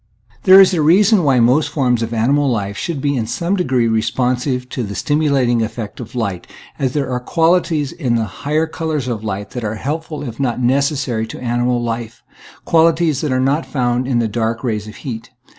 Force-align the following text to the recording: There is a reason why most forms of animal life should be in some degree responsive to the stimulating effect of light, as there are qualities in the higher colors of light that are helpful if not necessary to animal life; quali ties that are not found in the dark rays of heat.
There 0.45 0.59
is 0.59 0.73
a 0.73 0.81
reason 0.81 1.23
why 1.23 1.39
most 1.39 1.67
forms 1.69 2.01
of 2.01 2.11
animal 2.11 2.49
life 2.49 2.75
should 2.75 3.01
be 3.01 3.15
in 3.15 3.27
some 3.27 3.55
degree 3.55 3.87
responsive 3.87 4.67
to 4.69 4.81
the 4.81 4.95
stimulating 4.95 5.61
effect 5.61 5.99
of 5.99 6.15
light, 6.15 6.47
as 6.79 6.93
there 6.93 7.11
are 7.11 7.19
qualities 7.19 7.91
in 7.91 8.15
the 8.15 8.23
higher 8.25 8.65
colors 8.65 9.07
of 9.07 9.23
light 9.23 9.51
that 9.51 9.63
are 9.63 9.75
helpful 9.75 10.23
if 10.23 10.39
not 10.39 10.59
necessary 10.59 11.27
to 11.27 11.39
animal 11.39 11.79
life; 11.83 12.23
quali 12.65 12.93
ties 12.93 13.21
that 13.21 13.31
are 13.31 13.39
not 13.39 13.63
found 13.63 14.07
in 14.07 14.17
the 14.17 14.27
dark 14.27 14.63
rays 14.63 14.87
of 14.87 14.95
heat. 15.05 15.29